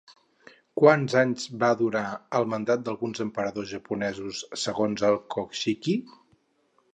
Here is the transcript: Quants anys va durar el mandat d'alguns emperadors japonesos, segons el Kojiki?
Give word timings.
Quants 0.81 1.15
anys 1.19 1.43
va 1.63 1.69
durar 1.81 2.01
el 2.39 2.47
mandat 2.53 2.81
d'alguns 2.87 3.21
emperadors 3.27 3.69
japonesos, 3.75 4.41
segons 4.63 5.05
el 5.11 5.21
Kojiki? 5.37 5.97